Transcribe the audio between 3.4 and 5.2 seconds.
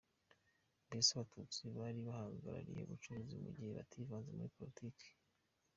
mu gihe bativanze muri Politiki.